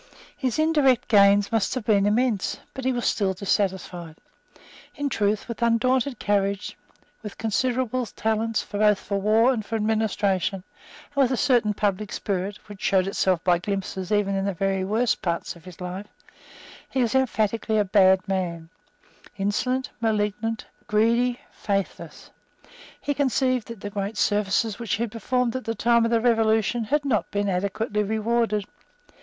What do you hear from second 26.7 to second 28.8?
had not been adequately rewarded.